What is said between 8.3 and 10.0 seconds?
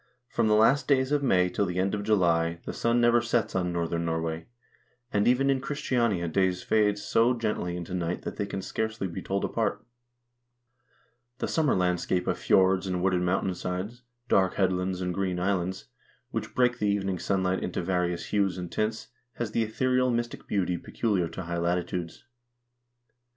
they can scarcely be told apart.